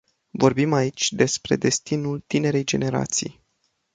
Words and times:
Vorbim 0.31 0.73
aici 0.73 1.11
despre 1.11 1.55
destinul 1.55 2.19
tinerei 2.27 2.63
generații. 2.63 3.43